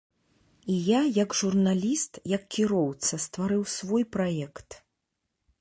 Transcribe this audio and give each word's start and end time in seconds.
І 0.75 0.77
я 0.85 1.01
як 1.17 1.35
журналіст, 1.41 2.19
як 2.37 2.43
кіроўца 2.57 3.23
стварыў 3.27 3.63
свой 3.77 4.03
праект. 4.17 4.69